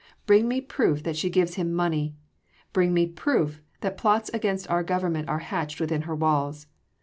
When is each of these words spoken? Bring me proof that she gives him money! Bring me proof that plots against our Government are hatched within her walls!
Bring 0.25 0.47
me 0.47 0.61
proof 0.61 1.03
that 1.03 1.15
she 1.15 1.29
gives 1.29 1.53
him 1.57 1.71
money! 1.71 2.15
Bring 2.73 2.91
me 2.91 3.05
proof 3.05 3.61
that 3.81 3.99
plots 3.99 4.31
against 4.33 4.67
our 4.67 4.81
Government 4.81 5.29
are 5.29 5.37
hatched 5.45 5.79
within 5.79 6.01
her 6.09 6.15
walls! 6.15 6.65